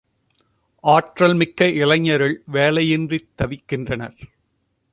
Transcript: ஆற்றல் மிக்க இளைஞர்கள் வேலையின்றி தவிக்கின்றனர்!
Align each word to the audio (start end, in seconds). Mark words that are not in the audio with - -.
ஆற்றல் 0.83 1.33
மிக்க 1.33 1.67
இளைஞர்கள் 1.75 2.43
வேலையின்றி 2.51 3.19
தவிக்கின்றனர்! 3.37 4.17